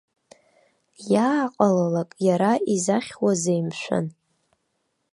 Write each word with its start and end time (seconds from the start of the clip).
Иааҟалалак 1.13 2.11
иара 2.27 2.51
изахьуазеи, 2.73 3.61
мшәан?! 3.67 4.05